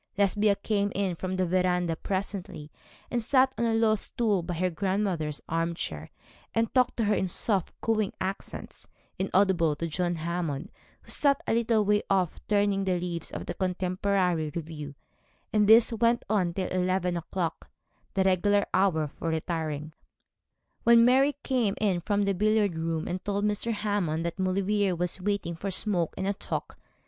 [0.17, 2.71] Lesbia came in from the verandah presently,
[3.11, 6.09] and sat on a low stool by her grandmother's arm chair,
[6.55, 8.87] and talked to her in soft, cooing accents,
[9.19, 10.71] inaudible to John Hammond,
[11.03, 14.95] who sat a little way off turning the leaves of the Contemporary Review:
[15.53, 17.69] and this went on till eleven o'clock,
[18.15, 19.93] the regular hour for retiring,
[20.83, 23.71] when Mary came in from the billiard room, and told Mr.
[23.71, 26.79] Hammond that Maulevrier was waiting for a smoke and a talk.